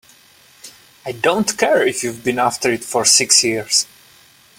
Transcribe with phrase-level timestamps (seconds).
[1.05, 3.85] I don't care if you've been after it for six years!